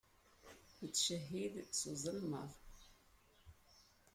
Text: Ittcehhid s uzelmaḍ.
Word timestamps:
Ittcehhid 0.85 1.55
s 1.79 1.81
uzelmaḍ. 1.91 2.51